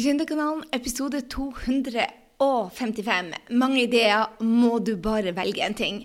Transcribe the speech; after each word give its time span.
Gründerkanalen, 0.00 0.64
episode 0.72 1.20
255. 1.28 3.34
Mange 3.50 3.82
ideer, 3.82 4.26
må 4.40 4.78
du 4.80 4.96
bare 4.96 5.34
velge 5.36 5.60
en 5.66 5.74
ting. 5.76 5.98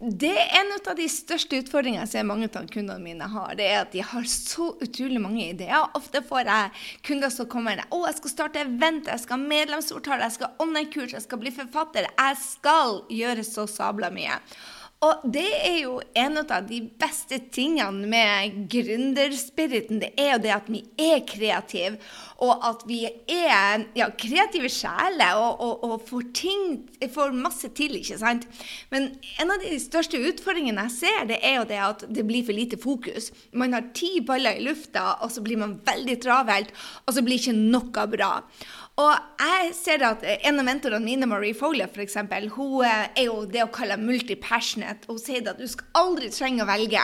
Det 0.00 0.30
er 0.32 0.54
en 0.62 0.72
av 0.78 0.94
de 0.96 1.04
største 1.12 1.58
utfordringene 1.60 2.06
ser 2.08 2.24
mange 2.24 2.48
av 2.48 2.64
kundene 2.72 3.04
mine 3.04 3.28
har. 3.28 3.52
Det 3.58 3.66
er 3.68 3.82
at 3.82 3.92
de 3.92 4.00
har 4.00 4.24
så 4.30 4.70
utrolig 4.80 5.20
mange 5.20 5.50
ideer. 5.50 5.92
Ofte 5.98 6.22
får 6.24 6.48
jeg 6.48 6.72
kunder 7.10 7.28
som 7.34 7.50
kommer 7.52 7.84
og 7.90 7.98
å, 7.98 8.06
jeg 8.08 8.16
skal 8.22 8.32
starte 8.32 8.64
event, 8.64 9.12
jeg 9.12 9.20
skal 9.26 9.36
ha 9.36 9.50
medlemsportal, 9.52 10.24
jeg 10.24 10.36
skal 10.38 10.48
ha 10.48 10.56
online-kurs, 10.64 11.12
jeg 11.18 11.26
skal 11.26 11.42
bli 11.44 11.52
forfatter. 11.58 12.08
Jeg 12.14 12.40
skal 12.46 12.90
gjøre 13.12 13.44
så 13.44 13.68
sabla 13.68 14.08
mye. 14.14 14.40
Og 15.04 15.24
det 15.34 15.48
er 15.66 15.78
jo 15.82 15.98
en 16.16 16.38
av 16.40 16.68
de 16.68 16.78
beste 17.00 17.36
tingene 17.52 18.08
med 18.08 18.62
gründerspiriten. 18.72 20.00
Det 20.00 20.12
er 20.20 20.34
jo 20.34 20.42
det 20.44 20.52
at 20.54 20.70
vi 20.70 20.80
er 21.00 21.24
kreative, 21.28 21.98
og 22.44 22.64
at 22.64 22.84
vi 22.88 23.02
er 23.04 23.84
ja, 23.98 24.08
kreative 24.18 24.70
sjeler 24.72 25.36
og, 25.40 25.60
og, 25.60 25.84
og, 25.84 25.96
får 26.08 26.28
ting 26.36 26.64
får 27.14 27.34
masse 27.36 27.68
til, 27.76 27.98
ikke 27.98 28.16
sant. 28.20 28.46
Men 28.92 29.10
en 29.42 29.52
av 29.52 29.60
de 29.62 29.74
største 29.82 30.20
utfordringene 30.30 30.86
jeg 30.86 30.96
ser, 30.96 31.28
det 31.28 31.40
er 31.44 31.58
jo 31.58 31.68
det 31.68 31.80
at 31.84 32.06
det 32.08 32.24
blir 32.26 32.46
for 32.46 32.56
lite 32.56 32.80
fokus. 32.80 33.30
Man 33.52 33.76
har 33.76 33.90
ti 33.96 34.16
baller 34.24 34.56
i 34.56 34.64
lufta, 34.64 35.18
og 35.20 35.34
så 35.34 35.44
blir 35.44 35.60
man 35.60 35.76
veldig 35.84 36.16
travelt, 36.24 36.72
og 37.04 37.16
så 37.16 37.24
blir 37.24 37.42
ikke 37.42 37.56
noe 37.58 38.08
bra. 38.14 38.32
Og 39.00 39.14
jeg 39.42 39.70
ser 39.74 40.04
at 40.06 40.22
En 40.46 40.60
av 40.60 40.66
mentorene 40.66 41.02
mine, 41.02 41.26
Marie 41.26 41.54
Foley, 41.56 41.86
for 41.90 42.04
eksempel, 42.04 42.46
hun 42.54 42.84
eh, 42.86 43.08
er 43.18 43.26
jo 43.26 43.40
det 43.50 43.64
å 43.64 43.72
kalle 43.74 43.98
multi-passionate. 43.98 45.08
Hun 45.10 45.18
sier 45.18 45.42
at 45.50 45.58
du 45.58 45.66
skal 45.70 45.88
aldri 45.98 46.30
trenge 46.30 46.62
å 46.62 46.68
velge. 46.68 47.02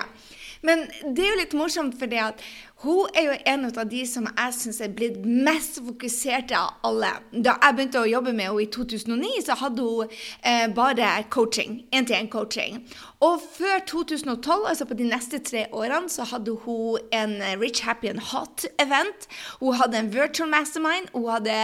Men 0.67 0.85
det 1.03 1.25
er 1.25 1.33
jo 1.33 1.41
litt 1.41 1.57
morsomt, 1.57 1.97
for 1.99 2.11
det 2.11 2.21
at 2.23 2.45
hun 2.83 3.11
er 3.13 3.27
jo 3.27 3.35
en 3.53 3.67
av 3.69 3.89
de 3.91 4.01
som 4.09 4.25
jeg 4.31 4.55
syns 4.57 4.79
er 4.81 4.93
blitt 4.97 5.19
mest 5.25 5.83
fokusert 5.85 6.55
av 6.57 6.79
alle. 6.89 7.11
Da 7.31 7.59
jeg 7.61 7.77
begynte 7.77 8.01
å 8.01 8.09
jobbe 8.09 8.33
med 8.33 8.49
henne 8.49 8.65
i 8.65 8.71
2009, 8.73 9.33
så 9.45 9.57
hadde 9.61 9.85
hun 9.85 10.15
eh, 10.41 10.65
bare 10.73 11.11
coaching. 11.29 11.83
Én-til-én-coaching. 11.93 12.81
Og 13.21 13.43
før 13.45 13.83
2012, 13.85 14.65
altså 14.71 14.87
på 14.89 14.97
de 14.97 15.11
neste 15.11 15.43
tre 15.45 15.67
årene, 15.77 16.09
så 16.09 16.25
hadde 16.31 16.55
hun 16.65 16.97
en 17.13 17.37
Rich 17.61 17.83
Happy 17.85 18.09
and 18.09 18.23
Hot-event. 18.31 19.29
Hun 19.61 19.77
hadde 19.77 20.01
en 20.01 20.09
virtual 20.15 20.49
mastermind, 20.49 21.13
hun 21.13 21.29
hadde 21.29 21.59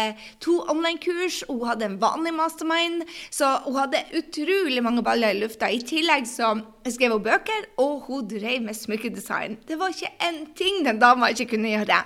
to 0.45 0.59
online-kurs, 0.69 1.43
hun 1.49 1.65
hadde 1.65 1.89
en 1.89 1.97
vanlig 2.03 2.35
mastermind. 2.37 3.07
Så 3.33 3.55
hun 3.65 3.81
hadde 3.81 4.05
utrolig 4.21 4.85
mange 4.85 5.05
baller 5.07 5.33
i 5.33 5.41
lufta. 5.41 5.73
I 5.73 5.81
tillegg 5.81 6.29
så 6.29 6.59
skrev 6.85 7.17
hun 7.17 7.25
bøker, 7.25 7.71
og 7.81 8.05
hun 8.11 8.29
drev 8.29 8.61
med 8.69 8.77
smykkedesign. 8.77 9.57
Det 9.65 9.81
var 9.81 9.97
ikke 9.97 10.13
en 10.29 10.43
ting 10.61 10.85
den 10.85 11.01
dama 11.07 11.31
ikke 11.33 11.55
kunne 11.55 11.73
gjøre. 11.73 12.03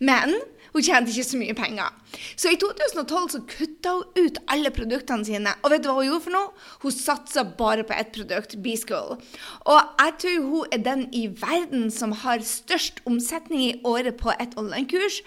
Men 0.00 0.36
hun 0.72 0.84
tjente 0.84 1.12
ikke 1.12 1.28
så 1.28 1.38
mye 1.40 1.54
penger. 1.56 1.88
Så 2.36 2.52
i 2.52 2.56
2012 2.60 3.26
så 3.34 3.40
kutta 3.48 3.92
hun 3.98 4.26
ut 4.26 4.38
alle 4.52 4.72
produktene 4.72 5.26
sine. 5.28 5.52
Og 5.60 5.72
vet 5.72 5.84
du 5.84 5.90
hva 5.90 5.98
hun 5.98 6.08
gjorde 6.08 6.24
for 6.26 6.36
noe? 6.36 6.52
Hun 6.84 6.94
satsa 6.96 7.44
bare 7.58 7.84
på 7.88 7.96
ett 7.96 8.12
produkt, 8.14 8.56
B-School. 8.64 9.18
Og 9.68 9.80
jeg 10.00 10.16
tror 10.24 10.48
hun 10.48 10.72
er 10.72 10.84
den 10.86 11.04
i 11.12 11.26
verden 11.42 11.90
som 11.92 12.16
har 12.24 12.44
størst 12.46 13.02
omsetning 13.08 13.66
i 13.66 13.74
året 13.84 14.16
på 14.20 14.32
et 14.38 14.56
online-kurs, 14.56 15.20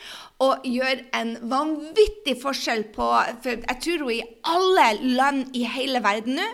og 0.43 0.65
gjør 0.67 0.99
en 1.15 1.29
vanvittig 1.47 2.35
forskjell 2.41 2.83
på 2.95 3.07
For 3.43 3.61
jeg 3.61 3.77
tror 3.85 4.03
hun 4.03 4.09
er 4.11 4.17
i 4.17 4.25
alle 4.51 4.87
land 5.15 5.55
i 5.55 5.63
hele 5.63 6.01
verden 6.03 6.35
nå, 6.35 6.47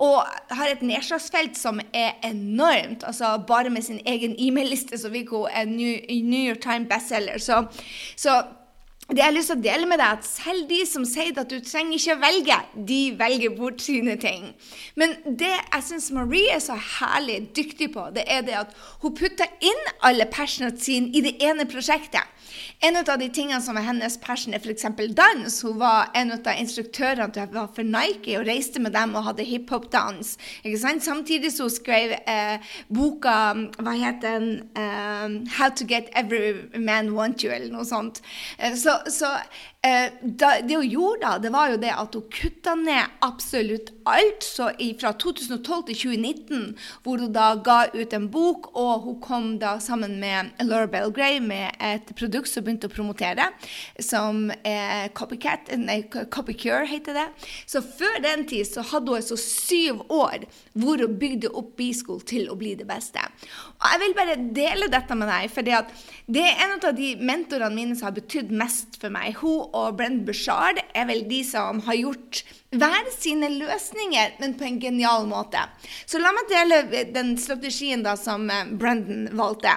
og 0.00 0.22
har 0.56 0.72
et 0.72 0.84
nedslagsfelt 0.86 1.58
som 1.58 1.80
er 1.92 2.16
enormt. 2.24 3.04
Altså 3.04 3.36
bare 3.48 3.70
med 3.70 3.84
sin 3.84 4.00
egen 4.06 4.36
e-mail-liste 4.38 4.98
så 4.98 5.12
fikk 5.12 5.34
hun 5.36 5.50
en 5.52 5.76
New 5.76 6.42
York 6.48 6.62
Times 6.64 6.88
bestselger. 6.88 7.38
Så, 7.38 7.66
så 8.16 8.42
det 9.06 9.20
jeg 9.20 9.28
har 9.28 9.34
lyst 9.36 9.52
til 9.52 9.60
å 9.60 9.62
dele 9.62 9.86
med 9.86 10.00
deg, 10.02 10.16
at 10.16 10.26
selv 10.26 10.64
de 10.66 10.80
som 10.88 11.04
sier 11.06 11.36
at 11.38 11.50
du 11.52 11.60
trenger 11.62 11.94
ikke 11.94 12.16
å 12.16 12.22
velge, 12.24 12.56
de 12.88 13.00
velger 13.20 13.52
bort 13.54 13.84
sine 13.84 14.16
ting. 14.18 14.48
Men 14.98 15.14
det 15.24 15.52
jeg 15.52 15.84
syns 15.86 16.08
Marie 16.16 16.50
er 16.56 16.62
så 16.64 16.74
herlig 16.74 17.52
dyktig 17.54 17.92
på, 17.94 18.08
det 18.16 18.24
er 18.26 18.42
det 18.48 18.56
at 18.64 18.74
hun 19.04 19.14
putter 19.14 19.52
inn 19.62 19.92
alle 20.02 20.26
passionene 20.32 20.74
sine 20.82 21.14
i 21.14 21.22
det 21.22 21.36
ene 21.38 21.68
prosjektet. 21.70 22.26
En 22.84 22.96
av 22.96 23.18
de 23.20 23.28
tingene 23.28 23.60
som 23.62 23.76
var 23.78 23.86
hennes 23.86 24.18
passion, 24.22 24.54
er 24.54 24.60
f.eks. 24.62 24.86
dans. 25.16 25.60
Hun 25.62 25.78
var 25.80 26.10
en 26.14 26.32
av 26.36 26.52
instruktørene 26.54 27.46
for 27.74 27.86
Nike 27.86 28.38
og 28.38 28.46
reiste 28.48 28.82
med 28.82 28.94
dem 28.96 29.14
og 29.16 29.26
hadde 29.30 29.46
hiphop-dans. 29.46 30.36
Samtidig 31.06 31.52
så 31.52 31.68
hun 31.68 31.74
skrev 31.74 32.16
eh, 32.26 32.74
boka 32.88 33.36
Hva 33.78 33.92
heter 33.96 34.38
den? 34.38 34.48
Um, 34.76 35.46
'How 35.46 35.68
to 35.70 35.84
get 35.84 36.08
every 36.14 36.54
man 36.78 37.14
want 37.14 37.44
you', 37.44 37.52
eller 37.52 37.72
noe 37.72 37.84
sånt. 37.84 38.22
Eh, 38.58 38.74
så, 38.74 38.98
så 39.08 39.36
det 40.22 40.76
hun 40.76 40.88
gjorde 40.88 41.20
da, 41.22 41.36
det 41.42 41.50
var 41.54 41.70
jo 41.72 41.78
det 41.80 41.92
at 41.92 42.14
hun 42.16 42.24
kutta 42.32 42.74
ned 42.78 43.18
absolutt 43.24 43.92
alt. 44.06 44.42
Så 44.46 44.68
fra 45.00 45.12
2012 45.12 45.86
til 45.88 45.98
2019, 46.02 46.76
hvor 47.04 47.22
hun 47.22 47.32
da 47.34 47.48
ga 47.64 47.78
ut 47.94 48.14
en 48.16 48.28
bok, 48.32 48.70
og 48.78 49.06
hun 49.06 49.18
kom 49.24 49.48
da 49.62 49.76
sammen 49.82 50.18
med 50.22 50.52
Laura 50.64 50.88
Belgray 50.90 51.40
med 51.44 51.76
et 51.82 52.12
produkt 52.18 52.50
som 52.50 52.64
begynte 52.66 52.90
å 52.90 52.94
promotere, 52.94 53.48
som 54.02 54.50
er 54.66 55.10
Copycat, 55.16 55.72
nei, 55.80 56.02
Copycure 56.10 56.86
heter 56.88 57.16
det. 57.16 57.26
Så 57.68 57.82
før 57.84 58.20
den 58.24 58.46
tid 58.48 58.66
så 58.68 58.84
hadde 58.86 59.12
hun 59.12 59.20
altså 59.20 59.38
syv 59.40 60.02
år 60.12 60.46
hvor 60.76 61.00
hun 61.02 61.18
bygde 61.20 61.52
opp 61.52 61.74
B-School 61.78 62.20
til 62.26 62.50
å 62.52 62.56
bli 62.58 62.74
det 62.78 62.86
beste. 62.88 63.22
Og 63.76 63.86
jeg 63.92 64.02
vil 64.02 64.16
bare 64.16 64.38
dele 64.56 64.90
dette 64.92 65.14
med 65.18 65.28
deg, 65.30 65.50
for 65.52 65.66
det 65.66 66.42
er 66.42 66.64
en 66.64 66.78
av 66.78 66.92
de 66.96 67.12
mentorene 67.20 67.74
mine 67.76 67.96
som 67.96 68.08
har 68.08 68.16
betydd 68.16 68.52
mest 68.56 68.96
for 69.00 69.12
meg. 69.12 69.36
Hun 69.42 69.68
og 69.76 69.98
Brent 69.98 70.24
Bushard 70.26 70.80
er 70.94 71.08
vel 71.08 71.24
de 71.28 71.42
som 71.46 71.82
har 71.86 71.98
gjort 72.00 72.42
hver 72.76 73.10
sine 73.14 73.50
løsninger, 73.54 74.36
men 74.40 74.56
på 74.58 74.66
en 74.68 74.80
genial 74.82 75.28
måte. 75.30 75.62
Så 76.08 76.20
la 76.20 76.32
meg 76.34 76.48
dele 76.50 77.04
den 77.14 77.36
strategien 77.40 78.04
da 78.06 78.16
som 78.20 78.48
eh, 78.50 78.66
Brendan 78.72 79.28
valgte. 79.36 79.76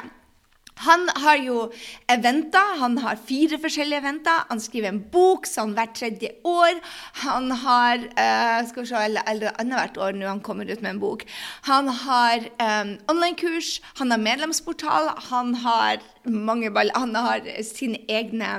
Han 0.85 1.09
har 1.16 1.40
jo 1.44 1.66
eventer. 2.12 2.75
Han 2.79 2.97
har 3.03 3.19
fire 3.29 3.59
forskjellige 3.62 4.00
eventer. 4.03 4.45
Han 4.50 4.62
skriver 4.63 4.94
en 4.94 5.01
bok 5.12 5.47
sånn 5.50 5.75
hvert 5.78 5.95
tredje 5.97 6.31
år. 6.47 6.79
Han 7.25 7.51
har 7.63 8.06
uh, 8.13 8.59
skal 8.69 8.85
vi 8.85 8.91
se, 8.91 9.01
eller, 9.09 9.25
eller 9.28 9.57
annethvert 9.59 10.00
år 10.00 10.16
nå 10.16 10.29
han 10.29 10.44
kommer 10.45 10.69
ut 10.69 10.84
med 10.84 10.95
en 10.95 11.01
bok. 11.01 11.25
Han 11.68 11.91
har 12.06 12.47
um, 12.62 12.95
online-kurs, 13.12 13.79
han 14.00 14.13
har 14.13 14.23
medlemsportal, 14.23 15.12
han 15.29 15.53
har 15.66 16.00
mange 16.29 16.72
ball. 16.72 16.91
Han 16.95 17.16
har 17.16 17.44
sine 17.66 18.01
egne 18.12 18.50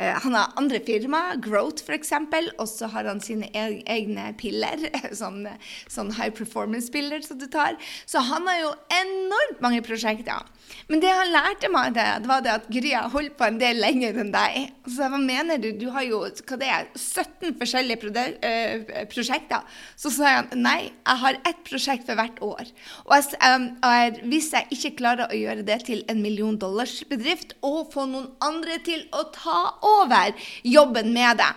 uh, 0.00 0.16
Han 0.24 0.34
har 0.34 0.52
andre 0.58 0.80
firma, 0.82 1.22
Growth 1.42 1.86
f.eks., 1.86 2.12
og 2.58 2.66
så 2.68 2.90
har 2.90 3.06
han 3.06 3.22
sine 3.22 3.50
e 3.54 3.82
egne 3.86 4.32
piller. 4.38 4.88
Sånn, 5.22 5.44
sånn 5.90 6.10
high 6.16 6.32
performance-piller 6.34 7.22
som 7.26 7.38
du 7.38 7.46
tar. 7.50 7.78
Så 8.06 8.22
han 8.26 8.48
har 8.48 8.58
jo 8.62 8.74
enormt 8.98 9.62
mange 9.62 9.82
prosjekter. 9.84 10.42
Men 10.88 11.02
det 11.02 11.10
han 11.12 11.30
lærte 11.32 11.70
meg, 11.72 11.94
det, 11.96 12.04
det 12.24 12.30
var 12.30 12.42
det 12.44 12.52
at 12.52 12.68
Gry 12.72 12.92
har 12.94 13.10
holdt 13.12 13.36
på 13.38 13.46
en 13.46 13.58
del 13.60 13.80
lenger 13.82 14.18
enn 14.22 14.32
deg. 14.34 14.72
Så 14.88 15.08
hva 15.12 15.20
mener 15.20 15.60
du? 15.62 15.70
Du 15.78 15.86
har 15.94 16.06
jo 16.06 16.22
hva 16.24 16.58
det 16.60 16.68
er, 16.68 16.88
17 16.98 17.56
forskjellige 17.60 18.10
øh, 18.48 18.92
prosjekter. 19.12 19.66
Så 19.96 20.12
sa 20.14 20.36
han 20.40 20.50
nei, 20.58 20.90
jeg 20.90 21.22
har 21.24 21.40
ett 21.48 21.62
prosjekt 21.68 22.08
for 22.08 22.18
hvert 22.18 22.42
år. 22.44 22.72
Og 23.06 23.16
jeg, 23.16 23.38
um, 23.46 23.68
hvis 24.30 24.52
jeg 24.56 24.68
ikke 24.76 24.96
klarer 25.02 25.30
å 25.30 25.38
gjøre 25.38 25.66
det 25.66 25.82
til 25.88 26.04
en 26.12 26.22
million 26.24 26.58
dollars 26.58 26.98
bedrift 27.10 27.56
og 27.62 27.92
få 27.94 28.06
noen 28.10 28.30
andre 28.44 28.80
til 28.84 29.06
å 29.14 29.24
ta 29.34 29.62
over 29.86 30.34
jobben 30.66 31.12
med 31.14 31.40
det, 31.40 31.52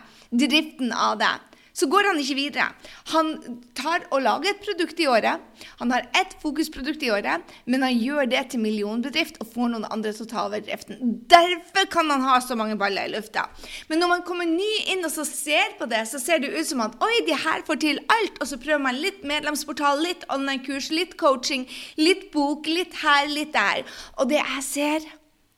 driften 0.46 0.94
av 0.96 1.20
det, 1.22 1.34
så 1.76 1.90
går 1.92 2.08
han 2.10 2.20
ikke 2.22 2.38
videre. 2.38 2.68
Han 3.12 3.34
tar 3.76 4.06
og 4.16 4.24
lager 4.24 4.54
et 4.54 4.62
produkt 4.64 5.00
i 5.04 5.08
året. 5.12 5.44
Han 5.82 5.92
har 5.92 6.08
ett 6.16 6.36
fokusprodukt 6.42 7.04
i 7.04 7.12
året, 7.12 7.44
men 7.68 7.84
han 7.84 7.98
gjør 8.00 8.30
det 8.32 8.44
til 8.54 8.64
millionbedrift 8.64 9.42
og 9.44 9.50
får 9.52 9.74
noen 9.74 9.88
andre 9.90 10.14
til 10.16 10.24
å 10.26 10.30
ta 10.32 10.46
over 10.48 10.64
driften. 10.64 11.02
Derfor 11.32 11.90
kan 11.92 12.12
han 12.14 12.24
ha 12.24 12.38
så 12.44 12.56
mange 12.60 12.78
baller 12.80 13.10
i 13.10 13.14
lufta. 13.16 13.48
Men 13.90 14.00
når 14.04 14.14
man 14.14 14.26
kommer 14.28 14.48
ny 14.48 14.72
inn 14.94 15.04
og 15.04 15.12
så 15.12 15.28
ser 15.28 15.76
på 15.80 15.90
det, 15.92 16.06
så 16.08 16.22
ser 16.22 16.40
det 16.44 16.54
ut 16.56 16.70
som 16.70 16.84
at 16.86 16.96
oi, 17.04 17.12
de 17.28 17.36
her 17.44 17.66
får 17.68 17.82
til 17.84 18.00
alt. 18.08 18.40
Og 18.40 18.50
så 18.52 18.60
prøver 18.62 18.84
man 18.88 19.02
litt 19.02 19.26
medlemsportal, 19.28 20.00
litt 20.06 20.24
online-kurs, 20.32 20.90
litt 20.96 21.18
coaching, 21.20 21.68
litt 22.00 22.30
bok, 22.36 22.72
litt 22.72 22.96
her, 23.04 23.28
litt 23.32 23.54
der. 23.56 23.84
Og 24.16 24.32
det 24.32 24.40
jeg 24.40 24.66
ser 24.70 25.12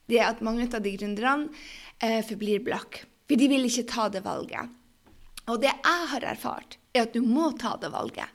det 0.07 0.21
er 0.21 0.31
at 0.31 0.43
mange 0.45 0.65
av 0.71 0.81
de 0.83 0.93
gründerne 0.95 1.51
eh, 1.99 2.23
forblir 2.25 2.63
blakk. 2.63 3.03
For 3.27 3.39
de 3.39 3.49
vil 3.51 3.67
ikke 3.67 3.89
ta 3.91 4.07
det 4.11 4.23
valget. 4.25 4.71
Og 5.47 5.61
det 5.63 5.71
jeg 5.71 6.07
har 6.13 6.25
erfart, 6.27 6.77
er 6.93 7.05
at 7.07 7.13
du 7.15 7.21
må 7.23 7.51
ta 7.59 7.75
det 7.81 7.91
valget. 7.93 8.33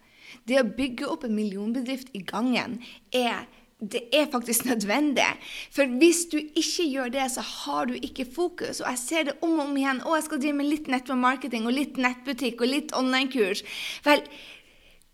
Det 0.49 0.61
å 0.61 0.69
bygge 0.69 1.09
opp 1.12 1.26
en 1.26 1.35
millionbedrift 1.37 2.12
i 2.17 2.23
gangen 2.25 2.81
er 3.12 3.44
det 3.82 4.05
er 4.14 4.29
faktisk 4.31 4.64
nødvendig. 4.70 5.26
For 5.75 5.91
hvis 5.99 6.25
du 6.31 6.38
ikke 6.38 6.87
gjør 6.87 7.12
det, 7.17 7.26
så 7.35 7.43
har 7.43 7.91
du 7.91 7.97
ikke 7.99 8.29
fokus. 8.31 8.81
Og 8.81 8.88
jeg 8.93 9.00
ser 9.03 9.29
det 9.29 9.37
om 9.43 9.56
og 9.59 9.67
om 9.67 9.76
igjen. 9.76 10.03
Å, 10.06 10.17
jeg 10.19 10.29
skal 10.29 10.43
drive 10.44 10.59
med 10.61 10.70
litt 10.70 10.91
nettmarketing 10.93 11.67
og 11.67 11.76
litt 11.76 11.99
nettbutikk 12.00 12.62
og 12.62 12.70
litt 12.70 12.94
online-kurs. 12.97 13.64
Vel, 14.06 14.23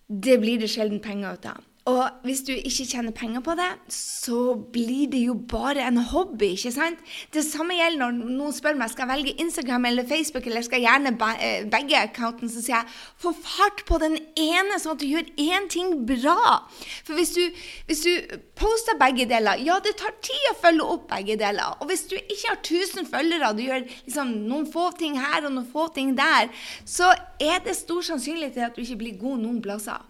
det 0.08 0.38
blir 0.42 0.60
det 0.60 0.70
sjelden 0.72 1.00
penger 1.04 1.38
ut 1.38 1.50
av. 1.54 1.67
Og 1.88 2.24
hvis 2.26 2.42
du 2.44 2.52
ikke 2.52 2.84
tjener 2.84 3.14
penger 3.16 3.40
på 3.44 3.54
det, 3.56 3.68
så 3.92 4.40
blir 4.72 5.08
det 5.08 5.22
jo 5.24 5.34
bare 5.48 5.86
en 5.88 6.00
hobby, 6.10 6.50
ikke 6.52 6.72
sant? 6.74 7.00
Det 7.32 7.44
samme 7.46 7.78
gjelder 7.78 8.02
når 8.02 8.34
noen 8.36 8.52
spør 8.52 8.76
meg 8.76 8.92
skal 8.92 9.06
jeg 9.06 9.12
velge 9.14 9.44
Instagram 9.44 9.86
eller 9.88 10.08
Facebook, 10.08 10.44
eller 10.50 10.66
skal 10.66 10.82
jeg 10.82 10.88
gjerne 10.88 11.14
eh, 11.40 11.64
begge 11.72 11.96
accountene, 12.02 12.50
så 12.52 12.60
sier 12.60 12.76
jeg 12.82 12.98
få 13.24 13.32
fart 13.38 13.84
på 13.88 14.00
den 14.02 14.18
ene, 14.36 14.76
sånn 14.76 14.98
at 14.98 15.04
du 15.04 15.06
gjør 15.08 15.30
én 15.40 15.70
ting 15.72 15.94
bra. 16.08 16.58
For 17.06 17.16
hvis 17.16 17.32
du, 17.38 17.40
hvis 17.88 18.04
du 18.04 18.36
poster 18.58 19.00
begge 19.00 19.24
deler, 19.30 19.64
ja, 19.64 19.78
det 19.84 19.96
tar 20.02 20.12
tid 20.20 20.50
å 20.52 20.58
følge 20.60 20.90
opp 20.92 21.08
begge 21.14 21.38
deler. 21.40 21.78
Og 21.80 21.88
hvis 21.88 22.04
du 22.10 22.18
ikke 22.18 22.50
har 22.50 22.60
1000 22.60 23.08
følgere, 23.08 23.54
du 23.56 23.64
gjør 23.64 23.88
liksom 23.88 24.36
noen 24.50 24.68
få 24.68 24.90
ting 25.00 25.16
her 25.22 25.48
og 25.48 25.56
noen 25.56 25.72
få 25.72 25.88
ting 25.96 26.12
der, 26.18 26.52
så 26.84 27.14
er 27.40 27.64
det 27.64 27.78
stor 27.80 28.04
sannsynlighet 28.12 28.58
til 28.58 28.68
at 28.68 28.76
du 28.76 28.84
ikke 28.84 29.00
blir 29.06 29.20
god 29.24 29.44
noen 29.46 29.62
plasser. 29.64 30.04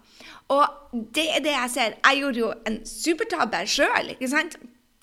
Og 0.49 0.65
det 1.15 1.25
er 1.35 1.43
det 1.45 1.53
jeg 1.53 1.69
ser. 1.73 1.95
Jeg 2.05 2.19
gjorde 2.21 2.39
jo 2.39 2.53
en 2.67 2.79
supertabbe 2.85 3.61
sjøl, 3.69 4.09
ikke 4.15 4.29
sant? 4.31 4.57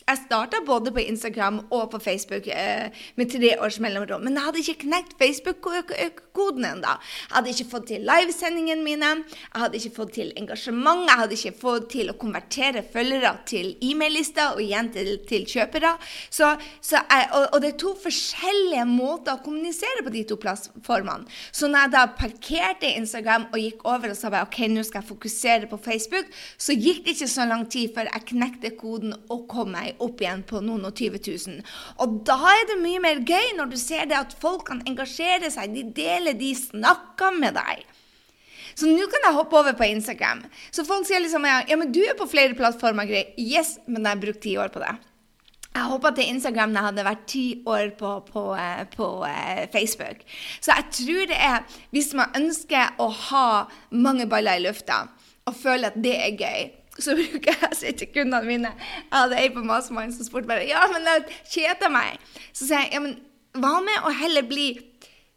Jeg 0.07 0.21
starta 0.21 0.61
både 0.63 0.93
på 0.95 1.03
Instagram 1.03 1.57
og 1.75 1.89
på 1.91 1.99
Facebook 1.99 2.45
eh, 2.47 2.93
med 3.19 3.27
tre 3.27 3.49
års 3.59 3.81
mellomrom. 3.83 4.23
Men 4.23 4.37
jeg 4.39 4.45
hadde 4.45 4.61
ikke 4.63 4.83
knekt 4.85 5.17
Facebook-koden 5.19 6.67
ennå. 6.69 6.93
Jeg 7.25 7.33
hadde 7.33 7.51
ikke 7.51 7.67
fått 7.73 7.89
til 7.91 8.05
livesendingene 8.07 8.87
mine. 8.87 9.09
Jeg 9.27 9.63
hadde 9.65 9.81
ikke 9.81 9.97
fått 9.97 10.13
til 10.15 10.31
engasjement. 10.39 11.03
Jeg 11.09 11.19
hadde 11.23 11.35
ikke 11.35 11.59
fått 11.59 11.89
til 11.97 12.13
å 12.13 12.15
konvertere 12.21 12.85
følgere 12.93 13.33
til 13.51 13.73
e-mail-lister 13.83 14.55
og 14.55 14.63
igjen 14.63 14.93
til, 14.95 15.11
til 15.27 15.49
kjøpere. 15.51 15.97
Så, 16.31 16.53
så 16.79 17.01
jeg, 17.03 17.27
og, 17.33 17.49
og, 17.49 17.59
det 17.65 17.73
er 17.73 17.83
to 17.83 17.97
forskjellige 18.05 18.87
måter 18.93 19.35
å 19.35 19.43
kommunisere 19.43 20.07
på 20.07 20.15
de 20.15 20.23
to 20.31 20.39
plattformene. 20.39 21.27
Så 21.51 21.67
når 21.67 21.89
jeg 21.89 21.95
da 21.97 22.05
parkerte 22.23 22.93
Instagram 22.93 23.49
og 23.51 23.59
gikk 23.59 23.83
over 23.83 24.15
og 24.15 24.21
sa 24.23 24.31
bare, 24.31 24.47
ok, 24.47 24.63
nå 24.71 24.87
skal 24.87 25.03
jeg 25.03 25.11
fokusere 25.11 25.75
på 25.75 25.83
Facebook, 25.91 26.31
så 26.55 26.79
gikk 26.79 27.03
det 27.03 27.19
ikke 27.19 27.33
så 27.35 27.51
lang 27.51 27.67
tid 27.75 27.91
før 27.99 28.15
jeg 28.15 28.29
knekte 28.31 28.75
koden 28.79 29.19
og 29.27 29.49
kom 29.51 29.75
meg 29.75 29.96
opp 30.03 30.23
igjen 30.23 30.45
på 30.47 30.63
noen 30.65 30.87
og 30.89 30.95
20 30.97 31.23
000. 31.27 31.61
Og 32.05 32.21
da 32.29 32.39
er 32.53 32.65
det 32.71 32.79
mye 32.83 33.03
mer 33.03 33.23
gøy 33.27 33.53
når 33.59 33.73
du 33.73 33.79
ser 33.81 34.09
det 34.11 34.19
at 34.19 34.37
folk 34.43 34.67
kan 34.71 34.85
engasjere 34.89 35.51
seg, 35.53 35.75
de 35.75 35.87
deler, 35.97 36.37
de 36.39 36.53
snakker 36.59 37.37
med 37.41 37.57
deg. 37.59 37.85
Så 38.77 38.89
nå 38.91 39.09
kan 39.09 39.25
jeg 39.25 39.37
hoppe 39.39 39.57
over 39.57 39.77
på 39.77 39.89
Instagram. 39.89 40.45
Så 40.75 40.85
folk 40.85 41.07
sier 41.09 41.23
liksom 41.25 41.47
ja, 41.49 41.63
men 41.81 41.93
du 41.95 42.03
er 42.05 42.17
på 42.19 42.29
flere 42.29 42.57
plattformer, 42.59 43.09
grei. 43.09 43.29
Yes, 43.41 43.79
men 43.87 44.03
jeg 44.03 44.13
har 44.13 44.25
brukt 44.27 44.43
ti 44.45 44.57
år 44.61 44.73
på 44.75 44.83
det. 44.85 44.93
Jeg 45.77 45.91
håpa 45.91 46.11
til 46.17 46.31
Instagram 46.33 46.73
jeg 46.73 46.87
hadde 46.87 47.05
vært 47.05 47.25
ti 47.29 47.45
år 47.69 47.91
på, 47.99 48.11
på, 48.31 48.43
eh, 48.57 48.85
på, 48.93 48.97
på, 48.97 49.27
eh, 49.29 49.67
Facebook. 49.73 50.23
Så 50.61 50.73
jeg 50.73 50.87
tror 50.99 51.27
det 51.29 51.37
er 51.37 51.81
Hvis 51.93 52.15
man 52.17 52.33
ønsker 52.37 52.97
å 53.01 53.11
ha 53.13 53.49
mange 53.91 54.29
baller 54.29 54.57
i 54.57 54.65
lufta 54.65 55.07
og 55.47 55.55
føler 55.55 55.93
at 55.93 55.99
det 56.03 56.15
er 56.17 56.41
gøy, 56.41 56.63
så 56.99 57.17
bruker 57.19 57.53
jeg 57.53 57.93
å 57.93 58.11
kundene 58.15 58.47
mine 58.47 58.73
Jeg 58.73 59.13
hadde 59.13 59.39
ei 59.41 59.53
på 59.53 59.65
Mastermind 59.67 60.17
som 60.17 60.27
spurte 60.27 60.49
bare 60.51 60.67
ja, 60.69 60.85
men 60.93 61.07
det 61.07 61.39
kjeder 61.53 61.93
meg. 61.93 62.21
Så 62.53 62.69
sier 62.69 62.87
jeg 62.87 62.97
ja, 62.97 63.03
men 63.05 63.19
hva 63.57 63.79
med 63.85 64.05
å 64.05 64.13
heller 64.17 64.47
bli 64.49 64.71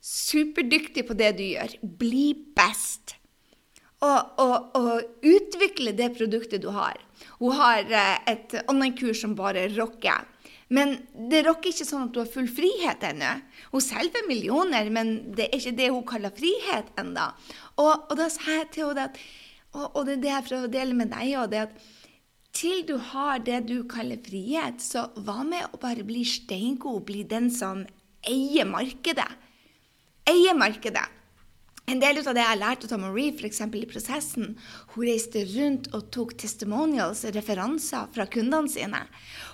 superdyktig 0.03 1.05
på 1.07 1.15
det 1.19 1.33
du 1.37 1.45
gjør? 1.45 1.75
Bli 1.81 2.31
best. 2.55 3.15
Og, 3.99 4.39
og, 4.39 4.75
og 4.79 5.27
utvikle 5.27 5.91
det 5.95 6.13
produktet 6.15 6.63
du 6.63 6.69
har. 6.71 6.99
Hun 7.41 7.55
har 7.59 7.83
eh, 7.83 8.17
et 8.31 8.55
online-kurs 8.71 9.25
som 9.25 9.35
bare 9.35 9.67
rocker. 9.73 10.27
Men 10.71 10.95
det 11.31 11.41
rocker 11.47 11.73
ikke 11.73 11.87
sånn 11.87 12.07
at 12.07 12.13
du 12.13 12.21
har 12.21 12.29
full 12.29 12.47
frihet 12.47 13.03
ennå. 13.09 13.33
Hun 13.73 13.83
selger 13.83 14.27
millioner, 14.29 14.87
men 14.93 15.33
det 15.35 15.49
er 15.49 15.57
ikke 15.57 15.77
det 15.79 15.91
hun 15.91 16.05
kaller 16.07 16.35
frihet 16.35 16.91
ennå. 17.01 17.27
Og, 17.81 17.91
og 17.91 18.15
da 18.19 18.29
sa 18.31 18.59
jeg 18.61 18.69
til 18.75 18.91
henne 18.91 19.09
at 19.09 19.19
og, 19.75 19.85
og, 19.93 20.01
det 20.07 20.17
er 20.17 20.23
det 20.23 20.31
jeg 20.33 20.47
prøver 20.47 20.67
å 20.67 20.73
dele 20.73 20.97
med 20.97 21.11
deg 21.13 21.35
òg, 21.39 21.51
det 21.51 21.63
at 21.67 21.87
til 22.59 22.81
du 22.87 22.95
har 23.11 23.43
det 23.45 23.61
du 23.69 23.83
kaller 23.89 24.17
frihet, 24.25 24.81
så 24.81 25.05
hva 25.21 25.43
med 25.45 25.69
å 25.69 25.79
bare 25.81 26.05
bli 26.07 26.23
steingod, 26.25 27.03
bli 27.05 27.21
den 27.29 27.51
som 27.53 27.85
eier 28.27 28.65
markedet? 28.67 29.29
Eier 30.29 30.57
markedet. 30.57 31.05
En 31.89 32.01
del 32.01 32.19
av 32.21 32.35
det 32.37 32.43
jeg 32.43 32.59
lærte 32.59 32.89
av 32.93 33.01
Marie 33.01 33.33
eksempel, 33.47 33.81
i 33.81 33.89
prosessen, 33.89 34.51
hun 34.93 35.05
reiste 35.07 35.41
rundt 35.55 35.87
og 35.97 36.09
tok 36.13 36.35
testimonials, 36.37 37.23
referanser 37.33 38.09
fra 38.13 38.27
kundene 38.29 38.69
sine 38.69 39.01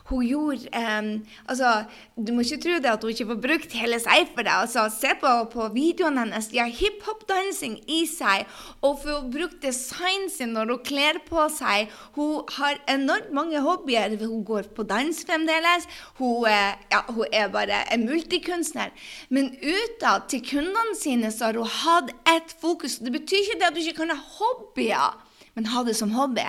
hun 0.05 0.21
gjorde 0.21 0.69
um, 0.69 1.07
altså, 1.49 1.69
Du 2.15 2.31
må 2.33 2.43
ikke 2.45 2.59
tro 2.61 2.77
det 2.81 2.91
at 2.91 3.01
hun 3.01 3.13
ikke 3.13 3.27
får 3.31 3.39
brukt 3.41 3.75
hele 3.79 3.97
seg 4.03 4.29
for 4.35 4.45
det. 4.45 4.53
Altså, 4.53 4.85
se 4.93 5.13
på, 5.21 5.31
på 5.53 5.69
videoene 5.73 6.25
hennes. 6.25 6.49
De 6.51 6.61
har 6.61 6.69
hiphop-dansing 6.69 7.79
i 7.89 8.03
seg. 8.09 8.45
Og 8.85 8.99
får 9.01 9.25
brukt 9.33 9.57
designen 9.65 10.29
sin 10.29 10.53
når 10.53 10.75
hun 10.75 10.83
kler 10.85 11.19
på 11.25 11.47
seg. 11.53 11.89
Hun 12.17 12.45
har 12.57 12.77
enormt 12.91 13.31
mange 13.33 13.61
hobbyer. 13.65 14.13
Hun 14.21 14.45
går 14.45 14.69
på 14.77 14.85
dans 14.85 15.23
fremdeles. 15.25 15.89
Hun, 16.19 16.45
ja, 16.91 17.01
hun 17.09 17.25
er 17.33 17.49
bare 17.53 17.81
en 17.95 18.05
multikunstner. 18.05 18.93
Men 19.33 19.55
utad 19.57 20.29
til 20.29 20.45
kundene 20.45 20.97
sine 20.99 21.33
så 21.33 21.49
har 21.49 21.57
hun 21.57 21.77
hatt 21.81 22.13
ett 22.29 22.53
fokus. 22.61 22.99
Det 23.01 23.13
betyr 23.15 23.41
ikke 23.41 23.57
det 23.61 23.71
at 23.71 23.77
du 23.77 23.81
ikke 23.81 24.03
kan 24.03 24.13
ha 24.13 24.21
hobbyer 24.37 25.23
men 25.55 25.69
ha 25.71 25.85
det 25.87 25.93
som 25.95 26.11
hobby. 26.11 26.43